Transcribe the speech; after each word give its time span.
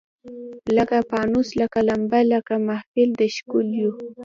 لکه 0.77 0.97
پانوس 1.11 1.47
لکه 1.61 1.79
لمبه 1.89 2.19
لکه 2.31 2.55
محفل 2.67 3.09
د 3.19 3.21
ښکلیو 3.35 3.91